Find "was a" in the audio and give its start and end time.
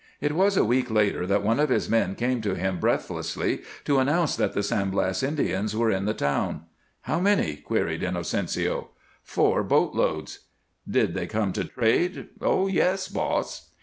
0.33-0.65